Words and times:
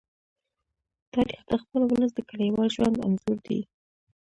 تاریخ 1.13 1.41
د 1.49 1.51
خپل 1.63 1.81
ولس 1.89 2.11
د 2.15 2.19
کلیوال 2.29 2.69
ژوند 2.75 3.03
انځور 3.05 3.37
دی. 3.47 3.59